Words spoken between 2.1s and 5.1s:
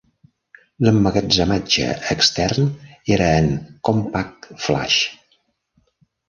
extern era en CompactFlash.